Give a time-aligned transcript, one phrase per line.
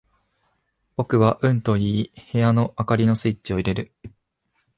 [0.95, 3.93] 僕はうんと言い、部屋の灯りのスイッチを入れる。